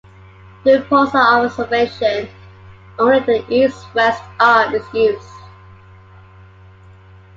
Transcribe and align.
During 0.63 0.81
pulsar 0.89 1.45
observations, 1.45 2.27
only 2.97 3.19
the 3.19 3.45
East-West 3.53 4.23
arm 4.39 4.73
is 4.73 4.91
used. 4.95 5.29